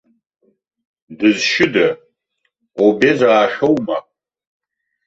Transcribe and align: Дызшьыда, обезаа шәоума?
Дызшьыда, 1.17 1.87
обезаа 2.83 3.45
шәоума? 3.53 3.97